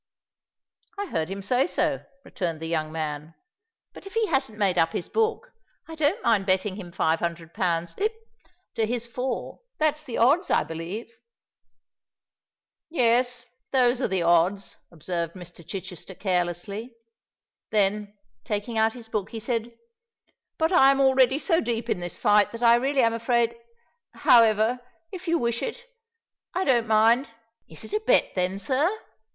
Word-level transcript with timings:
"I 0.97 1.05
heard 1.05 1.29
him 1.29 1.43
say 1.43 1.67
so," 1.67 2.03
returned 2.25 2.59
the 2.59 2.67
young 2.67 2.91
man. 2.91 3.35
"But, 3.93 4.07
if 4.07 4.15
he 4.15 4.25
hasn't 4.25 4.57
made 4.57 4.79
up 4.79 4.93
his 4.93 5.07
book, 5.07 5.51
I 5.87 5.93
don't 5.93 6.23
mind 6.23 6.47
betting 6.47 6.75
him 6.77 6.91
five 6.91 7.19
hundred 7.19 7.53
pounds—hic—to 7.53 8.87
his 8.87 9.05
four—that's 9.05 10.03
the 10.03 10.17
odds, 10.17 10.49
I 10.49 10.63
believe——" 10.63 11.13
"Yes—those 12.89 14.01
are 14.01 14.07
the 14.07 14.23
odds," 14.23 14.75
observed 14.91 15.35
Mr. 15.35 15.63
Chichester, 15.63 16.15
carelessly: 16.15 16.95
then, 17.69 18.17
taking 18.43 18.79
out 18.79 18.93
his 18.93 19.07
book, 19.07 19.29
he 19.29 19.39
said, 19.39 19.71
"But 20.57 20.73
I 20.73 20.89
am 20.89 20.99
already 20.99 21.37
so 21.37 21.59
deep 21.61 21.91
in 21.91 21.99
this 21.99 22.17
fight, 22.17 22.51
that 22.53 22.63
I 22.63 22.73
really 22.73 23.03
am 23.03 23.13
afraid——however, 23.13 24.79
if 25.11 25.27
you 25.27 25.37
wish 25.37 25.61
it, 25.61 25.83
I 26.55 26.63
don't 26.63 26.87
mind——" 26.87 27.27
"Is 27.69 27.83
it 27.83 27.93
a 27.93 27.99
bet, 27.99 28.33
then, 28.33 28.57
sir?" 28.57 28.89